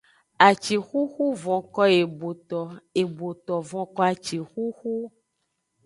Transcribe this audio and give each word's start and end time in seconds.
Acixuxu 0.47 1.25
vonko 1.41 1.83
eboto, 1.99 2.61
eboto 3.01 3.53
vonko 3.69 3.99
acixuxu. 4.11 4.95